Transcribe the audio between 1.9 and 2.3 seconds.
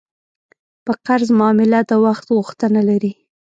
وخت